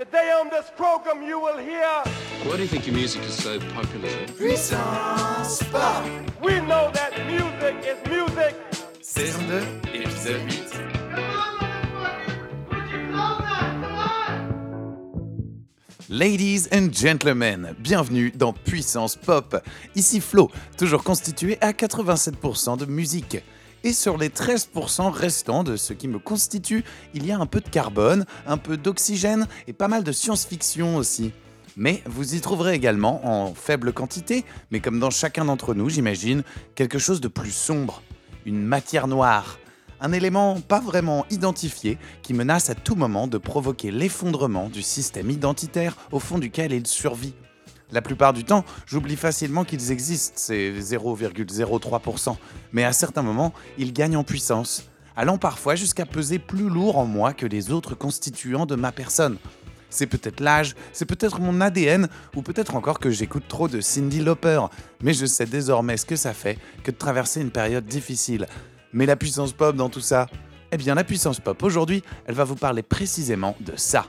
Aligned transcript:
Today 0.00 0.32
on 0.40 0.48
this 0.48 0.70
program 0.78 1.22
you 1.22 1.38
will 1.38 1.58
hear 1.58 1.84
Why 2.44 2.56
do 2.56 2.62
you 2.62 2.68
think 2.68 2.86
your 2.86 2.96
music 2.96 3.20
is 3.24 3.34
so 3.34 3.60
popular? 3.74 4.08
Puissance 4.38 5.62
Pop 5.64 6.06
we 6.42 6.58
know 6.60 6.90
that 6.94 7.12
music 7.26 7.84
is 7.84 7.98
music. 8.08 8.56
Saison 9.02 9.46
2, 9.92 10.00
épisode 10.00 10.40
8. 10.48 10.90
Ladies 16.08 16.66
and 16.72 16.90
gentlemen, 16.92 17.74
bienvenue 17.78 18.30
dans 18.30 18.54
Puissance 18.54 19.16
Pop. 19.16 19.62
Ici 19.94 20.20
Flo, 20.20 20.50
toujours 20.78 21.04
constitué 21.04 21.58
à 21.60 21.72
87% 21.72 22.78
de 22.78 22.86
musique. 22.86 23.44
Et 23.82 23.94
sur 23.94 24.18
les 24.18 24.28
13% 24.28 25.10
restants 25.10 25.64
de 25.64 25.76
ce 25.76 25.94
qui 25.94 26.06
me 26.06 26.18
constitue, 26.18 26.84
il 27.14 27.24
y 27.24 27.32
a 27.32 27.38
un 27.38 27.46
peu 27.46 27.60
de 27.60 27.68
carbone, 27.68 28.26
un 28.46 28.58
peu 28.58 28.76
d'oxygène 28.76 29.46
et 29.66 29.72
pas 29.72 29.88
mal 29.88 30.04
de 30.04 30.12
science-fiction 30.12 30.96
aussi. 30.96 31.32
Mais 31.76 32.02
vous 32.04 32.34
y 32.34 32.40
trouverez 32.42 32.74
également, 32.74 33.26
en 33.26 33.54
faible 33.54 33.94
quantité, 33.94 34.44
mais 34.70 34.80
comme 34.80 35.00
dans 35.00 35.08
chacun 35.08 35.46
d'entre 35.46 35.72
nous, 35.72 35.88
j'imagine, 35.88 36.42
quelque 36.74 36.98
chose 36.98 37.22
de 37.22 37.28
plus 37.28 37.52
sombre, 37.52 38.02
une 38.44 38.62
matière 38.62 39.08
noire. 39.08 39.58
Un 40.02 40.12
élément 40.12 40.60
pas 40.60 40.80
vraiment 40.80 41.24
identifié 41.30 41.96
qui 42.22 42.34
menace 42.34 42.68
à 42.68 42.74
tout 42.74 42.96
moment 42.96 43.28
de 43.28 43.38
provoquer 43.38 43.90
l'effondrement 43.90 44.68
du 44.68 44.82
système 44.82 45.30
identitaire 45.30 45.96
au 46.12 46.18
fond 46.18 46.38
duquel 46.38 46.72
il 46.72 46.86
survit. 46.86 47.34
La 47.92 48.02
plupart 48.02 48.32
du 48.32 48.44
temps, 48.44 48.64
j'oublie 48.86 49.16
facilement 49.16 49.64
qu'ils 49.64 49.90
existent, 49.90 50.34
ces 50.36 50.72
0,03%, 50.80 52.36
mais 52.72 52.84
à 52.84 52.92
certains 52.92 53.22
moments, 53.22 53.52
ils 53.78 53.92
gagnent 53.92 54.16
en 54.16 54.24
puissance, 54.24 54.88
allant 55.16 55.38
parfois 55.38 55.74
jusqu'à 55.74 56.06
peser 56.06 56.38
plus 56.38 56.68
lourd 56.68 56.98
en 56.98 57.04
moi 57.04 57.32
que 57.32 57.46
les 57.46 57.72
autres 57.72 57.94
constituants 57.94 58.66
de 58.66 58.76
ma 58.76 58.92
personne. 58.92 59.38
C'est 59.90 60.06
peut-être 60.06 60.38
l'âge, 60.38 60.76
c'est 60.92 61.04
peut-être 61.04 61.40
mon 61.40 61.60
ADN, 61.60 62.08
ou 62.36 62.42
peut-être 62.42 62.76
encore 62.76 63.00
que 63.00 63.10
j'écoute 63.10 63.48
trop 63.48 63.66
de 63.66 63.80
Cindy 63.80 64.20
Lauper, 64.20 64.60
mais 65.02 65.12
je 65.12 65.26
sais 65.26 65.46
désormais 65.46 65.96
ce 65.96 66.06
que 66.06 66.14
ça 66.14 66.32
fait 66.32 66.58
que 66.84 66.92
de 66.92 66.96
traverser 66.96 67.40
une 67.40 67.50
période 67.50 67.86
difficile. 67.86 68.46
Mais 68.92 69.04
la 69.04 69.16
puissance 69.16 69.52
pop 69.52 69.74
dans 69.74 69.88
tout 69.88 70.00
ça? 70.00 70.28
Eh 70.70 70.76
bien 70.76 70.94
la 70.94 71.02
puissance 71.02 71.40
pop 71.40 71.60
aujourd'hui, 71.64 72.04
elle 72.26 72.36
va 72.36 72.44
vous 72.44 72.54
parler 72.54 72.84
précisément 72.84 73.56
de 73.60 73.72
ça, 73.74 74.06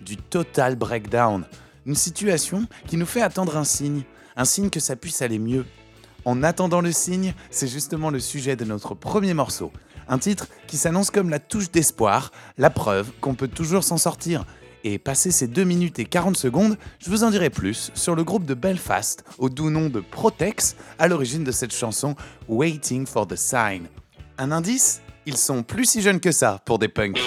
du 0.00 0.16
total 0.16 0.74
breakdown. 0.74 1.46
Une 1.86 1.94
situation 1.94 2.66
qui 2.86 2.96
nous 2.96 3.06
fait 3.06 3.22
attendre 3.22 3.56
un 3.56 3.64
signe, 3.64 4.02
un 4.36 4.44
signe 4.44 4.70
que 4.70 4.80
ça 4.80 4.96
puisse 4.96 5.22
aller 5.22 5.38
mieux. 5.38 5.64
En 6.24 6.42
attendant 6.42 6.80
le 6.80 6.92
signe, 6.92 7.34
c'est 7.50 7.68
justement 7.68 8.10
le 8.10 8.20
sujet 8.20 8.56
de 8.56 8.64
notre 8.64 8.94
premier 8.94 9.34
morceau. 9.34 9.72
Un 10.08 10.18
titre 10.18 10.48
qui 10.66 10.76
s'annonce 10.76 11.10
comme 11.10 11.30
la 11.30 11.38
touche 11.38 11.70
d'espoir, 11.70 12.32
la 12.58 12.68
preuve 12.68 13.10
qu'on 13.20 13.34
peut 13.34 13.48
toujours 13.48 13.84
s'en 13.84 13.96
sortir. 13.96 14.44
Et 14.82 14.98
passé 14.98 15.30
ces 15.30 15.46
2 15.46 15.64
minutes 15.64 15.98
et 15.98 16.04
40 16.04 16.36
secondes, 16.36 16.76
je 16.98 17.10
vous 17.10 17.24
en 17.24 17.30
dirai 17.30 17.50
plus 17.50 17.90
sur 17.94 18.14
le 18.14 18.24
groupe 18.24 18.44
de 18.44 18.54
Belfast, 18.54 19.24
au 19.38 19.48
doux 19.48 19.70
nom 19.70 19.88
de 19.88 20.00
Protex, 20.00 20.76
à 20.98 21.06
l'origine 21.06 21.44
de 21.44 21.52
cette 21.52 21.74
chanson 21.74 22.14
Waiting 22.48 23.06
for 23.06 23.26
the 23.26 23.36
Sign. 23.36 23.88
Un 24.38 24.52
indice 24.52 25.00
Ils 25.26 25.36
sont 25.36 25.62
plus 25.62 25.84
si 25.84 26.02
jeunes 26.02 26.20
que 26.20 26.32
ça 26.32 26.60
pour 26.64 26.78
des 26.78 26.88
punks. 26.88 27.20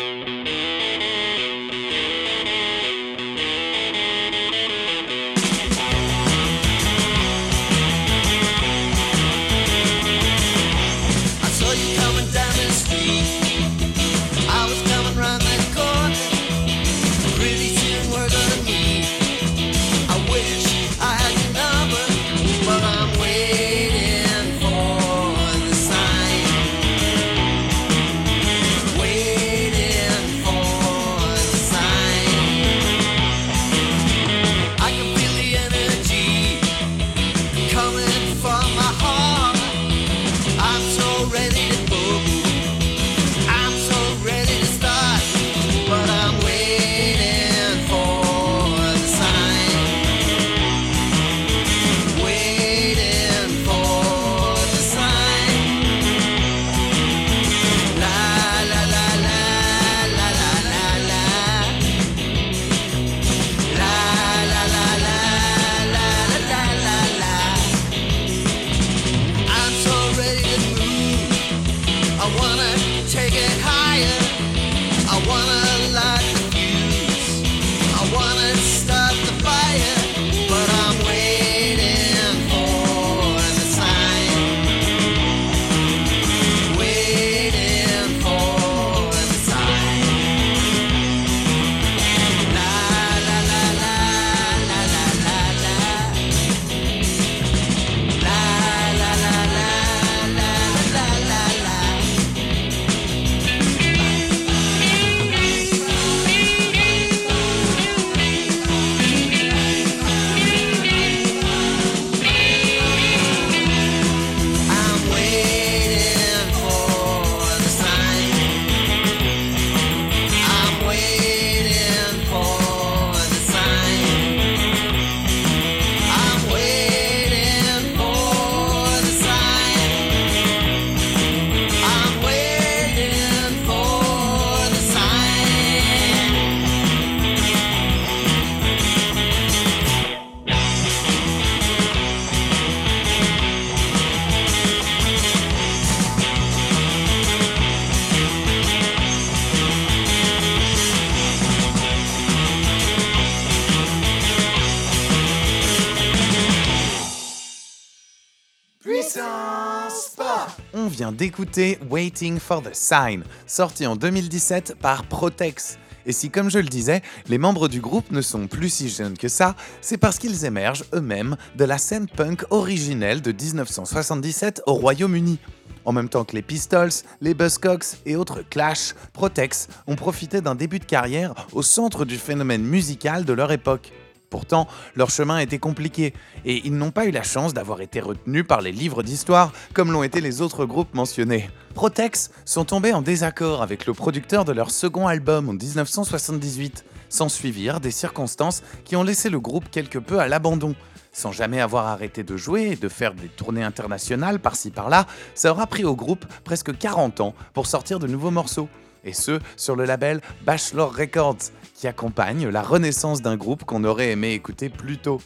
On 160.74 160.88
vient 160.88 161.12
d'écouter 161.12 161.77
Waiting 161.89 162.39
for 162.39 162.62
the 162.62 162.74
Sign, 162.74 163.24
sorti 163.45 163.86
en 163.86 163.95
2017 163.95 164.75
par 164.81 165.06
Protex. 165.06 165.77
Et 166.06 166.12
si, 166.12 166.30
comme 166.30 166.50
je 166.50 166.60
le 166.60 166.68
disais, 166.68 167.01
les 167.27 167.38
membres 167.38 167.68
du 167.68 167.80
groupe 167.80 168.12
ne 168.12 168.21
sont 168.21 168.48
plus 168.48 168.69
si 168.69 168.89
jeunes 168.89 169.18
que 169.18 169.27
ça, 169.27 169.56
c'est 169.81 169.98
parce 169.98 170.18
qu'ils 170.18 170.45
émergent 170.45 170.86
eux-mêmes 170.94 171.38
de 171.56 171.65
la 171.65 171.77
scène 171.77 172.07
punk 172.07 172.44
originelle 172.50 173.21
de 173.21 173.31
1977 173.31 174.63
au 174.65 174.74
Royaume-Uni. 174.74 175.39
En 175.86 175.92
même 175.92 176.10
temps 176.10 176.24
que 176.24 176.36
les 176.36 176.42
Pistols, 176.42 176.92
les 177.21 177.33
Buzzcocks 177.33 177.98
et 178.06 178.15
autres 178.15 178.42
Clash, 178.50 178.95
Protex 179.13 179.68
ont 179.88 179.95
profité 179.95 180.42
d'un 180.42 180.56
début 180.56 180.80
de 180.80 180.86
carrière 180.86 181.33
au 181.51 181.62
centre 181.62 182.06
du 182.06 182.18
phénomène 182.18 182.63
musical 182.63 183.25
de 183.25 183.33
leur 183.33 183.51
époque. 183.51 183.92
Pourtant, 184.33 184.68
leur 184.95 185.12
chemin 185.12 185.38
était 185.38 185.59
compliqué 185.59 186.12
et 186.44 186.65
ils 186.65 186.75
n'ont 186.75 186.89
pas 186.89 187.06
eu 187.06 187.12
la 187.12 187.21
chance 187.21 187.53
d'avoir 187.53 187.81
été 187.81 188.00
retenus 188.00 188.44
par 188.47 188.62
les 188.62 188.71
livres 188.71 189.03
d'histoire 189.03 189.51
comme 189.75 189.91
l'ont 189.91 190.01
été 190.01 190.21
les 190.21 190.41
autres 190.41 190.65
groupes 190.65 190.95
mentionnés. 190.95 191.51
Protex 191.75 192.31
sont 192.44 192.65
tombés 192.65 192.94
en 192.94 193.03
désaccord 193.03 193.62
avec 193.62 193.85
le 193.85 193.94
producteur 193.94 194.44
de 194.44 194.51
leur 194.51 194.71
second 194.71 195.06
album 195.06 195.50
en 195.50 195.53
1978. 195.53 196.83
S'ensuivirent 197.09 197.80
des 197.80 197.91
circonstances 197.91 198.63
qui 198.85 198.95
ont 198.95 199.03
laissé 199.03 199.30
le 199.30 199.39
groupe 199.39 199.69
quelque 199.69 200.00
peu 200.00 200.18
à 200.18 200.27
l'abandon. 200.27 200.74
Sans 201.12 201.31
jamais 201.31 201.62
avoir 201.62 201.86
arrêté 201.86 202.24
de 202.24 202.36
jouer 202.36 202.69
et 202.71 202.75
de 202.75 202.89
faire 202.89 203.13
des 203.13 203.27
tournées 203.27 203.62
internationales 203.62 204.39
par-ci 204.39 204.71
par-là, 204.71 205.06
ça 205.36 205.51
aura 205.51 205.68
pris 205.68 205.86
au 205.86 205.95
groupe 205.95 206.25
presque 206.44 206.75
40 206.75 207.21
ans 207.21 207.36
pour 207.53 207.68
sortir 207.68 208.00
de 208.00 208.07
nouveaux 208.07 208.31
morceaux. 208.31 208.68
Et 209.03 209.13
ce, 209.13 209.39
sur 209.57 209.75
le 209.75 209.85
label 209.85 210.21
Bachelor 210.45 210.95
Records, 210.95 211.51
qui 211.75 211.88
accompagne 211.88 212.47
la 212.47 212.61
renaissance 212.61 213.21
d'un 213.21 213.35
groupe 213.35 213.65
qu'on 213.65 213.83
aurait 213.83 214.11
aimé 214.11 214.33
écouter 214.33 214.69
plus 214.69 214.97
tôt. 214.97 215.21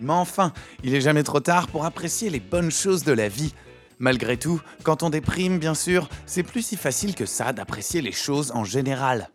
Mais 0.00 0.12
enfin, 0.12 0.52
il 0.82 0.94
est 0.94 1.00
jamais 1.00 1.22
trop 1.22 1.40
tard 1.40 1.68
pour 1.68 1.84
apprécier 1.84 2.30
les 2.30 2.40
bonnes 2.40 2.70
choses 2.70 3.04
de 3.04 3.12
la 3.12 3.28
vie. 3.28 3.54
Malgré 3.98 4.38
tout, 4.38 4.60
quand 4.82 5.02
on 5.02 5.10
déprime, 5.10 5.58
bien 5.58 5.74
sûr, 5.74 6.08
c'est 6.24 6.42
plus 6.42 6.62
si 6.62 6.76
facile 6.76 7.14
que 7.14 7.26
ça 7.26 7.52
d'apprécier 7.52 8.00
les 8.00 8.12
choses 8.12 8.50
en 8.52 8.64
général. 8.64 9.30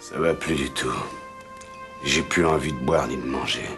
Ça 0.00 0.18
va 0.18 0.34
plus 0.34 0.54
du 0.54 0.70
tout. 0.70 0.94
J'ai 2.04 2.22
plus 2.22 2.46
envie 2.46 2.72
de 2.72 2.78
boire 2.78 3.08
ni 3.08 3.16
de 3.16 3.22
manger. 3.22 3.68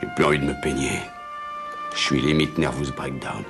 J'ai 0.00 0.08
plus 0.16 0.24
envie 0.24 0.38
de 0.38 0.44
me 0.44 0.60
peigner. 0.60 0.98
Je 1.94 2.00
suis 2.00 2.20
limite 2.20 2.58
nervous 2.58 2.90
breakdown. 2.96 3.44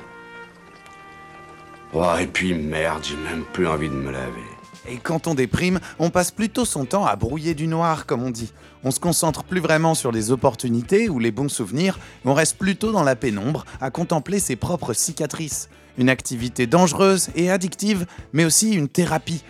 Oh, 1.97 2.17
et 2.21 2.27
puis 2.27 2.55
merde, 2.55 3.05
j'ai 3.05 3.17
même 3.17 3.45
plus 3.53 3.69
envie 3.69 3.89
de 3.89 3.95
me 3.95 4.11
laver. 4.11 4.43
Et 4.89 4.97
quand 4.97 5.29
on 5.29 5.35
déprime, 5.35 5.79
on 6.01 6.11
passe 6.11 6.33
plutôt 6.33 6.65
son 6.65 6.85
temps 6.87 7.07
à 7.07 7.15
brouiller 7.15 7.55
du 7.55 7.69
noir, 7.69 8.05
comme 8.05 8.25
on 8.25 8.31
dit. 8.31 8.53
On 8.83 8.91
se 8.91 8.99
concentre 8.99 9.45
plus 9.45 9.61
vraiment 9.61 9.95
sur 9.95 10.11
les 10.11 10.33
opportunités 10.33 11.09
ou 11.09 11.21
les 11.21 11.31
bons 11.31 11.49
souvenirs, 11.49 12.01
on 12.25 12.35
reste 12.35 12.59
plutôt 12.59 12.91
dans 12.91 13.05
la 13.05 13.15
pénombre 13.15 13.65
à 13.81 13.93
contempler 13.93 14.41
ses 14.41 14.57
propres 14.57 14.93
cicatrices. 14.93 15.69
Une 15.97 16.09
activité 16.09 16.67
dangereuse 16.67 17.29
et 17.37 17.49
addictive, 17.49 18.07
mais 18.33 18.45
aussi 18.45 18.73
une 18.73 18.89
thérapie. 18.89 19.45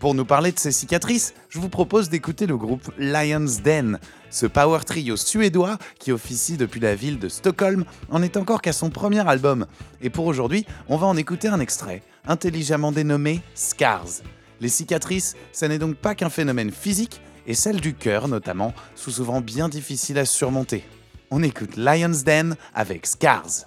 Pour 0.00 0.14
nous 0.14 0.24
parler 0.24 0.50
de 0.50 0.58
ces 0.58 0.72
cicatrices, 0.72 1.34
je 1.50 1.58
vous 1.58 1.68
propose 1.68 2.08
d'écouter 2.08 2.46
le 2.46 2.56
groupe 2.56 2.90
Lion's 2.96 3.60
Den. 3.60 3.98
Ce 4.30 4.46
power 4.46 4.78
trio 4.86 5.14
suédois 5.14 5.76
qui 5.98 6.10
officie 6.10 6.56
depuis 6.56 6.80
la 6.80 6.94
ville 6.94 7.18
de 7.18 7.28
Stockholm 7.28 7.84
en 8.08 8.22
est 8.22 8.38
encore 8.38 8.62
qu'à 8.62 8.72
son 8.72 8.88
premier 8.88 9.28
album. 9.28 9.66
Et 10.00 10.08
pour 10.08 10.24
aujourd'hui, 10.24 10.64
on 10.88 10.96
va 10.96 11.06
en 11.06 11.18
écouter 11.18 11.48
un 11.48 11.60
extrait, 11.60 12.02
intelligemment 12.26 12.92
dénommé 12.92 13.42
Scars. 13.54 14.22
Les 14.62 14.70
cicatrices, 14.70 15.34
ça 15.52 15.68
n'est 15.68 15.78
donc 15.78 15.96
pas 15.96 16.14
qu'un 16.14 16.30
phénomène 16.30 16.70
physique, 16.70 17.20
et 17.46 17.52
celle 17.52 17.82
du 17.82 17.92
cœur 17.92 18.26
notamment, 18.26 18.72
sont 18.94 19.10
souvent 19.10 19.42
bien 19.42 19.68
difficiles 19.68 20.18
à 20.18 20.24
surmonter. 20.24 20.82
On 21.30 21.42
écoute 21.42 21.76
Lion's 21.76 22.24
Den 22.24 22.56
avec 22.74 23.06
Scars. 23.06 23.66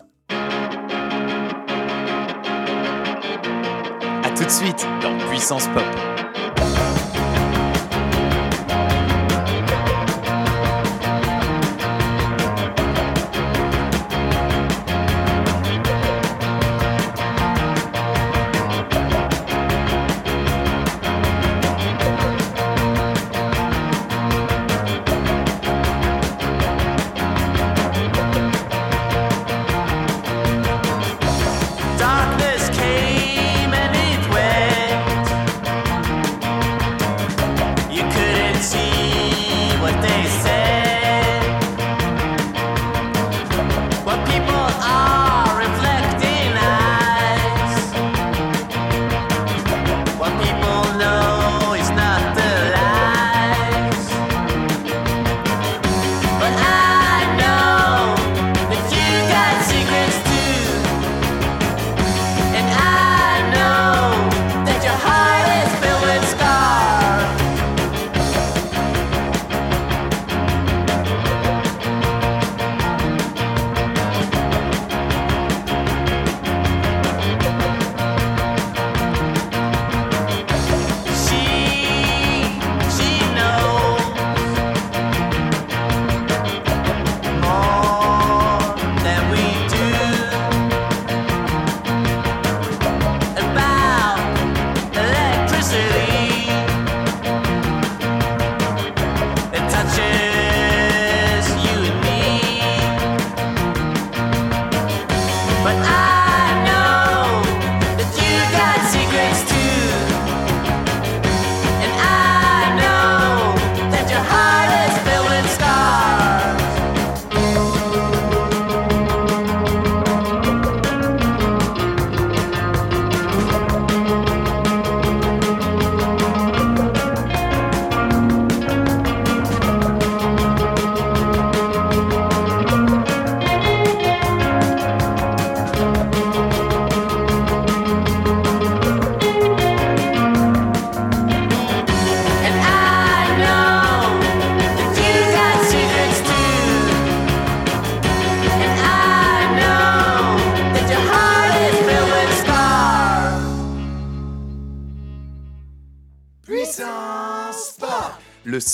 A 4.23 4.29
tout 4.35 4.45
de 4.45 4.49
suite 4.49 4.87
dans 4.99 5.15
Puissance 5.29 5.67
Pop. 5.67 6.12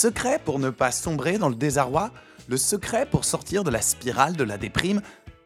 Secret 0.00 0.40
pour 0.42 0.58
ne 0.58 0.70
pas 0.70 0.92
sombrer 0.92 1.36
dans 1.36 1.50
le 1.50 1.54
désarroi 1.54 2.10
Le 2.48 2.56
secret 2.56 3.04
pour 3.04 3.26
sortir 3.26 3.64
de 3.64 3.70
la 3.70 3.82
spirale 3.82 4.34
de 4.34 4.44
la 4.44 4.56
déprime? 4.56 5.02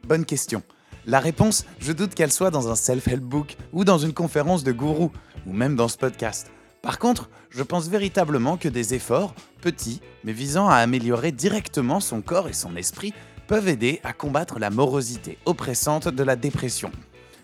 Bonne 0.06 0.24
question. 0.24 0.62
La 1.06 1.18
réponse, 1.18 1.64
je 1.80 1.90
doute 1.90 2.14
qu'elle 2.14 2.30
soit 2.30 2.52
dans 2.52 2.70
un 2.70 2.76
self-help 2.76 3.24
book 3.24 3.56
ou 3.72 3.82
dans 3.82 3.98
une 3.98 4.12
conférence 4.12 4.62
de 4.62 4.70
gourou, 4.70 5.10
ou 5.44 5.52
même 5.52 5.74
dans 5.74 5.88
ce 5.88 5.96
podcast. 5.96 6.52
Par 6.82 7.00
contre, 7.00 7.30
je 7.50 7.64
pense 7.64 7.88
véritablement 7.88 8.56
que 8.56 8.68
des 8.68 8.94
efforts, 8.94 9.34
petits, 9.60 10.00
mais 10.22 10.32
visant 10.32 10.68
à 10.68 10.76
améliorer 10.76 11.32
directement 11.32 11.98
son 11.98 12.22
corps 12.22 12.46
et 12.48 12.52
son 12.52 12.76
esprit, 12.76 13.12
peuvent 13.48 13.66
aider 13.66 14.00
à 14.04 14.12
combattre 14.12 14.60
la 14.60 14.70
morosité 14.70 15.36
oppressante 15.46 16.06
de 16.06 16.22
la 16.22 16.36
dépression. 16.36 16.92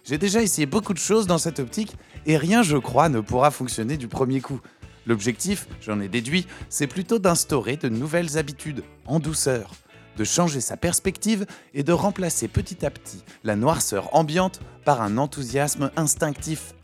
J'ai 0.05 0.17
déjà 0.17 0.43
essayé 0.43 0.65
beaucoup 0.65 0.95
de 0.95 0.99
choses 0.99 1.27
dans 1.27 1.39
cette 1.39 1.59
optique 1.59 1.97
et 2.25 2.37
rien, 2.37 2.63
je 2.63 2.77
crois, 2.77 3.09
ne 3.09 3.19
pourra 3.19 3.51
fonctionner 3.51 3.97
du 3.97 4.07
premier 4.07 4.41
coup. 4.41 4.61
L'objectif, 5.07 5.67
j'en 5.81 6.01
ai 6.01 6.09
déduit, 6.09 6.47
c'est 6.69 6.87
plutôt 6.87 7.19
d'instaurer 7.19 7.77
de 7.77 7.89
nouvelles 7.89 8.37
habitudes, 8.39 8.83
en 9.07 9.19
douceur, 9.19 9.73
de 10.17 10.25
changer 10.25 10.61
sa 10.61 10.77
perspective 10.77 11.47
et 11.75 11.83
de 11.83 11.93
remplacer 11.93 12.49
petit 12.49 12.85
à 12.85 12.91
petit 12.91 13.23
la 13.45 13.57
noirceur 13.57 14.15
ambiante 14.15 14.61
par 14.85 15.01
un 15.03 15.19
enthousiasme 15.19 15.91
instinctif. 15.97 16.75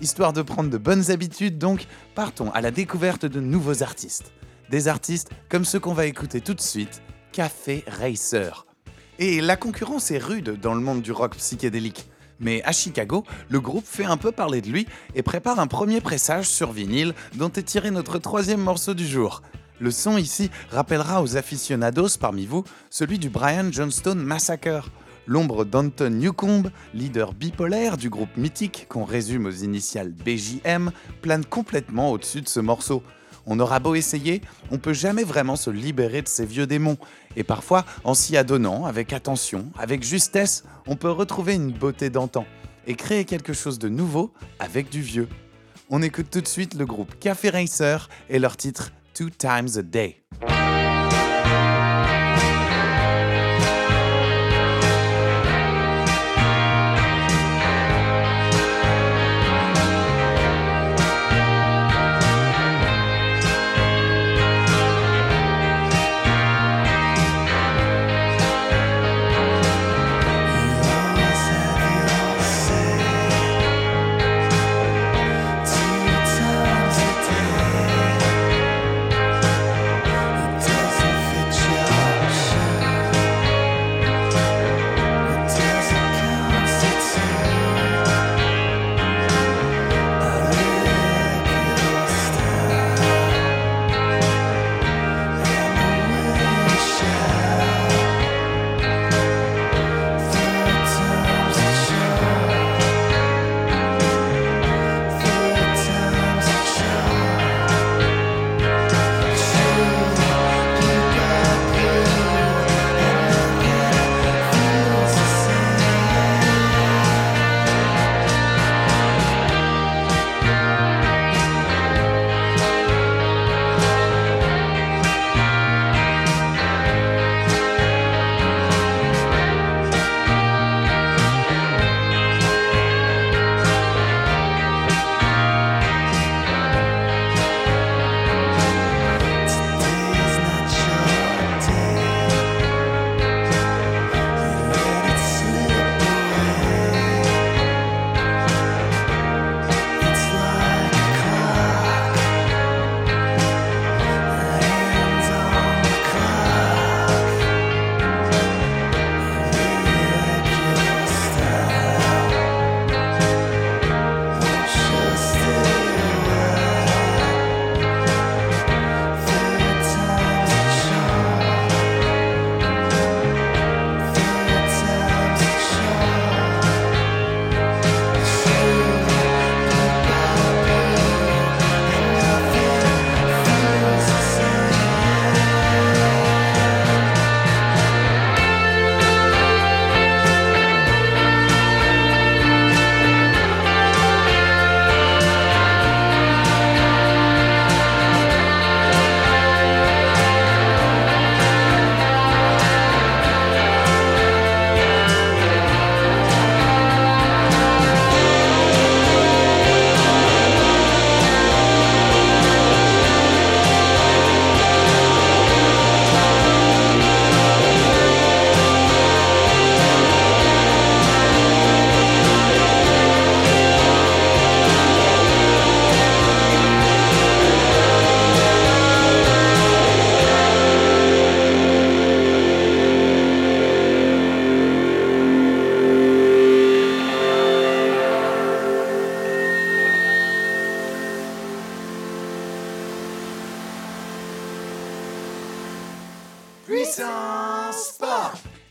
Histoire 0.00 0.32
de 0.32 0.42
prendre 0.42 0.70
de 0.70 0.78
bonnes 0.78 1.10
habitudes, 1.10 1.58
donc, 1.58 1.86
partons 2.14 2.50
à 2.52 2.60
la 2.60 2.70
découverte 2.70 3.26
de 3.26 3.40
nouveaux 3.40 3.82
artistes. 3.82 4.32
Des 4.70 4.88
artistes 4.88 5.30
comme 5.48 5.64
ceux 5.64 5.80
qu'on 5.80 5.94
va 5.94 6.06
écouter 6.06 6.40
tout 6.40 6.54
de 6.54 6.60
suite, 6.60 7.02
Café 7.32 7.84
Racer. 7.86 8.66
Et 9.18 9.40
la 9.40 9.56
concurrence 9.56 10.10
est 10.10 10.18
rude 10.18 10.58
dans 10.58 10.74
le 10.74 10.80
monde 10.80 11.02
du 11.02 11.12
rock 11.12 11.36
psychédélique. 11.36 12.08
Mais 12.40 12.62
à 12.64 12.72
Chicago, 12.72 13.24
le 13.48 13.60
groupe 13.60 13.86
fait 13.86 14.04
un 14.04 14.16
peu 14.16 14.32
parler 14.32 14.62
de 14.62 14.68
lui 14.68 14.86
et 15.14 15.22
prépare 15.22 15.60
un 15.60 15.66
premier 15.66 16.00
pressage 16.00 16.46
sur 16.46 16.72
vinyle 16.72 17.14
dont 17.34 17.52
est 17.52 17.62
tiré 17.62 17.90
notre 17.90 18.18
troisième 18.18 18.62
morceau 18.62 18.94
du 18.94 19.06
jour. 19.06 19.42
Le 19.78 19.90
son 19.90 20.16
ici 20.18 20.50
rappellera 20.70 21.22
aux 21.22 21.36
aficionados 21.36 22.18
parmi 22.18 22.46
vous 22.46 22.64
celui 22.90 23.18
du 23.18 23.30
Brian 23.30 23.70
Johnstone 23.70 24.22
Massacre. 24.22 24.90
L'ombre 25.26 25.64
d'Anton 25.64 26.10
Newcomb, 26.10 26.70
leader 26.92 27.34
bipolaire 27.34 27.96
du 27.96 28.10
groupe 28.10 28.36
mythique 28.36 28.86
qu'on 28.88 29.04
résume 29.04 29.46
aux 29.46 29.50
initiales 29.50 30.12
BJM, 30.12 30.90
plane 31.22 31.44
complètement 31.44 32.10
au-dessus 32.10 32.40
de 32.40 32.48
ce 32.48 32.60
morceau. 32.60 33.02
On 33.46 33.58
aura 33.60 33.78
beau 33.78 33.94
essayer, 33.94 34.42
on 34.70 34.78
peut 34.78 34.92
jamais 34.92 35.24
vraiment 35.24 35.56
se 35.56 35.70
libérer 35.70 36.22
de 36.22 36.28
ces 36.28 36.46
vieux 36.46 36.66
démons. 36.66 36.98
Et 37.36 37.44
parfois, 37.44 37.84
en 38.04 38.14
s'y 38.14 38.36
adonnant, 38.36 38.86
avec 38.86 39.12
attention, 39.12 39.70
avec 39.78 40.02
justesse, 40.02 40.64
on 40.86 40.96
peut 40.96 41.10
retrouver 41.10 41.54
une 41.54 41.72
beauté 41.72 42.10
d'antan 42.10 42.46
et 42.86 42.94
créer 42.94 43.24
quelque 43.24 43.52
chose 43.52 43.78
de 43.78 43.88
nouveau 43.88 44.32
avec 44.58 44.90
du 44.90 45.00
vieux. 45.00 45.28
On 45.90 46.02
écoute 46.02 46.30
tout 46.30 46.40
de 46.40 46.48
suite 46.48 46.74
le 46.74 46.86
groupe 46.86 47.18
Café 47.18 47.50
Racer 47.50 48.08
et 48.28 48.38
leur 48.38 48.56
titre 48.56 48.92
Two 49.14 49.28
Times 49.30 49.68
a 49.76 49.82
Day. 49.82 50.22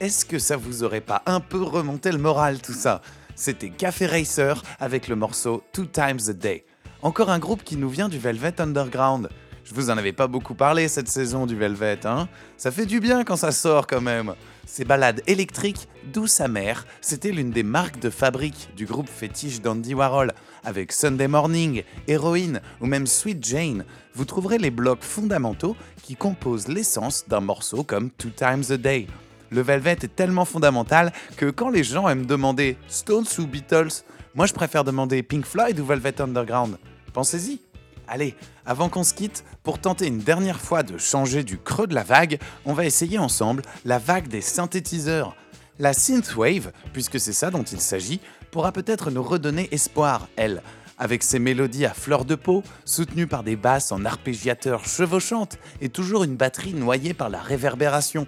Est-ce 0.10 0.25
que 0.25 0.39
ça 0.39 0.58
vous 0.58 0.84
aurait 0.84 1.01
pas 1.01 1.22
un 1.28 1.39
peu 1.39 1.62
remonté 1.62 2.12
le 2.12 2.18
moral 2.18 2.60
tout 2.63 2.74
ça? 2.74 3.04
C'était 3.36 3.70
Café 3.70 4.08
Racer 4.08 4.63
avec 4.80 5.08
le 5.08 5.16
morceau 5.16 5.62
Two 5.72 5.86
Times 5.86 6.18
a 6.30 6.34
Day. 6.34 6.66
Encore 7.04 7.30
un 7.30 7.38
groupe 7.38 7.63
qui 7.63 7.78
nous 7.78 7.89
vient 7.89 8.10
du 8.10 8.18
Velvet 8.18 8.60
Underground. 8.60 9.30
Je 9.63 9.75
vous 9.75 9.92
en 9.92 10.00
avais 10.00 10.12
pas 10.12 10.25
beaucoup 10.25 10.56
parlé 10.56 10.88
cette 10.88 11.10
saison 11.10 11.46
du 11.46 11.56
Velvet, 11.56 12.08
hein? 12.08 12.28
Ça 12.58 12.72
fait 12.72 12.88
du 12.88 13.00
bien 13.00 13.24
quand 13.24 13.36
ça 13.36 13.51
sort 13.51 13.86
quand 13.86 14.01
même. 14.01 14.34
Ces 14.66 14.84
balades 14.84 15.22
électriques, 15.28 15.88
douces 16.12 16.42
amères, 16.42 16.88
c'était 17.01 17.32
l'une 17.32 17.51
des 17.51 17.62
marques 17.62 18.00
de 18.00 18.10
fabrique 18.10 18.70
du 18.75 18.88
groupe 18.88 19.10
fétiche 19.10 19.62
d'Andy 19.62 19.94
Warhol. 19.94 20.34
Avec 20.63 20.92
Sunday 20.92 21.28
Morning, 21.28 21.84
Heroine 22.08 22.62
ou 22.82 22.88
même 22.88 23.06
Sweet 23.06 23.46
Jane, 23.46 23.86
vous 24.16 24.25
trouverez 24.25 24.58
les 24.58 24.72
blocs 24.72 25.04
fondamentaux 25.04 25.75
qui 26.01 26.16
composent 26.16 26.68
l'essence 26.68 27.25
d'un 27.28 27.42
morceau 27.42 27.84
comme 27.84 28.10
Two 28.10 28.32
Times 28.32 28.63
a 28.72 28.78
Day. 28.78 29.06
Le 29.51 29.62
Velvet 29.62 29.98
est 30.01 30.15
tellement 30.15 30.46
fondamental 30.46 31.12
que 31.38 31.50
quand 31.50 31.70
les 31.70 31.84
gens 31.84 32.08
aiment 32.08 32.25
demander 32.25 32.77
Stones 32.88 33.25
ou 33.38 33.48
Beatles, 33.48 34.03
moi 34.36 34.46
je 34.46 34.53
préfère 34.53 34.84
demander 34.84 35.24
Pink 35.24 35.46
Floyd 35.46 35.79
ou 35.79 35.86
Velvet 35.86 36.22
Underground. 36.22 36.77
Pensez-y. 37.13 37.60
Allez, 38.08 38.36
avant 38.65 38.89
qu'on 38.89 39.03
se 39.03 39.13
quitte, 39.13 39.44
pour 39.62 39.79
tenter 39.79 40.08
une 40.08 40.20
dernière 40.20 40.60
fois 40.60 40.82
de 40.82 40.98
changer 40.98 41.44
du 41.44 41.60
creux 41.60 41.86
de 41.86 41.94
la 41.94 42.03
vague, 42.03 42.39
on 42.65 42.74
va 42.74 42.86
essayer 42.86 43.20
ensemble 43.20 43.62
la 43.86 44.00
vague 44.00 44.27
des 44.27 44.41
synthétiseurs. 44.41 45.36
La 45.77 45.94
synthwave, 45.94 46.72
puisque 46.91 47.20
c'est 47.20 47.34
ça 47.34 47.51
dont 47.51 47.63
il 47.63 47.79
s'agit, 47.79 48.20
pourra 48.51 48.72
peut-être 48.72 49.12
nous 49.12 49.22
redonner 49.22 49.70
espoir, 49.72 50.27
elle, 50.36 50.63
avec 50.98 51.24
ses 51.24 51.39
mélodies 51.39 51.86
à 51.86 51.94
fleur 51.94 52.25
de 52.25 52.36
peau, 52.36 52.63
soutenues 52.84 53.27
par 53.27 53.44
des 53.44 53.56
basses 53.56 53.91
en 53.91 54.03
arpégiateur 54.06 54.86
chevauchantes 54.86 55.58
et 55.79 55.89
toujours 55.89 56.24
une 56.24 56.36
batterie 56.36 56.74
noyée 56.74 57.13
par 57.13 57.29
la 57.29 57.39
réverbération. 57.39 58.27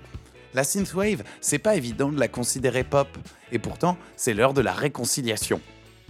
La 0.54 0.64
synthwave, 0.64 1.24
c'est 1.40 1.60
pas 1.60 1.76
évident 1.76 2.10
de 2.10 2.20
la 2.20 2.28
considérer 2.28 2.84
pop, 2.84 3.08
Et 3.52 3.60
pourtant, 3.60 3.98
c'est 4.18 4.34
l'heure 4.34 4.54
de 4.54 4.62
la 4.62 4.74
réconciliation. 4.74 5.62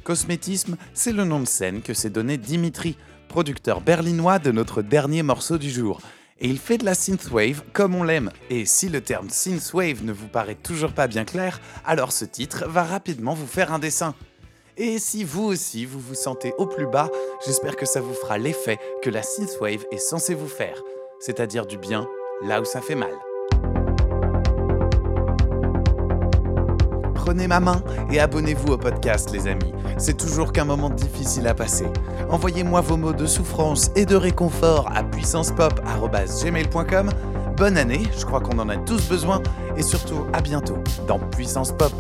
Cosmétisme, 0.03 0.77
c'est 0.93 1.11
le 1.11 1.25
nom 1.25 1.39
de 1.39 1.45
scène 1.45 1.81
que 1.81 1.93
s'est 1.93 2.09
donné 2.09 2.37
Dimitri, 2.37 2.97
producteur 3.27 3.81
berlinois 3.81 4.39
de 4.39 4.51
notre 4.51 4.81
dernier 4.81 5.21
morceau 5.23 5.57
du 5.57 5.69
jour. 5.69 6.01
Et 6.39 6.47
il 6.47 6.57
fait 6.57 6.79
de 6.79 6.85
la 6.85 6.95
synthwave 6.95 7.61
comme 7.71 7.93
on 7.93 8.03
l'aime. 8.03 8.31
Et 8.49 8.65
si 8.65 8.89
le 8.89 9.01
terme 9.01 9.29
synthwave 9.29 10.03
ne 10.03 10.11
vous 10.11 10.27
paraît 10.27 10.55
toujours 10.55 10.91
pas 10.91 11.07
bien 11.07 11.23
clair, 11.23 11.61
alors 11.85 12.11
ce 12.11 12.25
titre 12.25 12.65
va 12.67 12.83
rapidement 12.83 13.35
vous 13.35 13.45
faire 13.45 13.71
un 13.71 13.79
dessin. 13.79 14.15
Et 14.75 14.97
si 14.97 15.23
vous 15.23 15.43
aussi 15.43 15.85
vous 15.85 15.99
vous 15.99 16.15
sentez 16.15 16.53
au 16.57 16.65
plus 16.65 16.87
bas, 16.87 17.11
j'espère 17.45 17.75
que 17.75 17.85
ça 17.85 18.01
vous 18.01 18.15
fera 18.15 18.39
l'effet 18.39 18.79
que 19.03 19.11
la 19.11 19.21
synthwave 19.21 19.85
est 19.91 19.97
censée 19.97 20.33
vous 20.33 20.47
faire, 20.47 20.81
c'est-à-dire 21.19 21.67
du 21.67 21.77
bien 21.77 22.07
là 22.43 22.59
où 22.59 22.65
ça 22.65 22.81
fait 22.81 22.95
mal. 22.95 23.11
Prenez 27.21 27.47
ma 27.47 27.59
main 27.59 27.83
et 28.11 28.19
abonnez-vous 28.19 28.73
au 28.73 28.77
podcast, 28.79 29.29
les 29.31 29.47
amis. 29.47 29.71
C'est 29.99 30.17
toujours 30.17 30.51
qu'un 30.51 30.65
moment 30.65 30.89
difficile 30.89 31.45
à 31.45 31.53
passer. 31.53 31.85
Envoyez-moi 32.31 32.81
vos 32.81 32.97
mots 32.97 33.13
de 33.13 33.27
souffrance 33.27 33.91
et 33.95 34.07
de 34.07 34.15
réconfort 34.15 34.89
à 34.91 35.03
puissancepop.gmail.com. 35.03 37.09
Bonne 37.55 37.77
année, 37.77 38.07
je 38.17 38.25
crois 38.25 38.41
qu'on 38.41 38.57
en 38.57 38.69
a 38.69 38.77
tous 38.77 39.07
besoin. 39.07 39.39
Et 39.77 39.83
surtout, 39.83 40.25
à 40.33 40.41
bientôt 40.41 40.79
dans 41.07 41.19
Puissance 41.19 41.71
Pop. 41.71 41.93